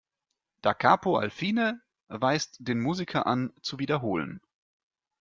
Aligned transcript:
"Da 0.63 0.73
Capo 0.73 1.19
al 1.21 1.29
fine" 1.29 1.83
weist 2.07 2.55
den 2.59 2.79
Musiker 2.79 3.27
an, 3.27 3.53
zu 3.61 3.77
wiederholen. 3.77 4.41